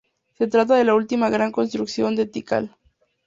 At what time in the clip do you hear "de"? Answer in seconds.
0.77-0.83, 2.15-2.25